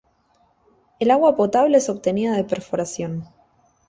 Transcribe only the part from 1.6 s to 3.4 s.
es obtenida de perforación.